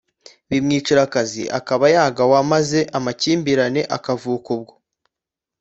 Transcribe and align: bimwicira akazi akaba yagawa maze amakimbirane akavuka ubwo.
bimwicira 0.49 0.99
akazi 1.07 1.43
akaba 1.59 1.85
yagawa 1.95 2.37
maze 2.51 2.79
amakimbirane 2.97 3.81
akavuka 3.97 4.47
ubwo. 4.57 4.73